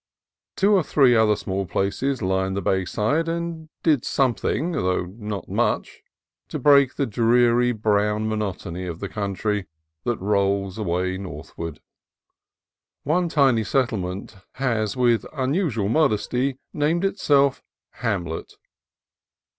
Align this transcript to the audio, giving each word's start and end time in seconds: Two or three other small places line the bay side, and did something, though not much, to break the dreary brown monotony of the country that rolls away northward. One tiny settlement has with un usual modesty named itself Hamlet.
Two 0.55 0.71
or 0.73 0.81
three 0.81 1.15
other 1.15 1.35
small 1.35 1.67
places 1.67 2.23
line 2.23 2.55
the 2.55 2.61
bay 2.63 2.85
side, 2.85 3.29
and 3.29 3.69
did 3.83 4.03
something, 4.03 4.71
though 4.71 5.05
not 5.19 5.47
much, 5.47 6.01
to 6.47 6.57
break 6.57 6.95
the 6.95 7.05
dreary 7.05 7.71
brown 7.71 8.27
monotony 8.27 8.87
of 8.87 8.99
the 8.99 9.07
country 9.07 9.67
that 10.03 10.17
rolls 10.19 10.79
away 10.79 11.19
northward. 11.19 11.81
One 13.03 13.29
tiny 13.29 13.63
settlement 13.63 14.35
has 14.53 14.97
with 14.97 15.23
un 15.33 15.53
usual 15.53 15.87
modesty 15.87 16.57
named 16.73 17.05
itself 17.05 17.61
Hamlet. 17.97 18.53